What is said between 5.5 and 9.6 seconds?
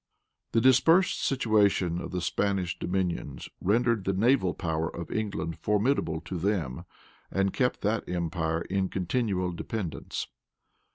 formidable to them, and kept that empire in continual